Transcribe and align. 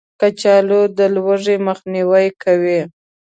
کچالو 0.19 0.81
د 0.97 0.99
لوږې 1.15 1.55
مخنیوی 1.67 2.27
کوي 2.43 2.79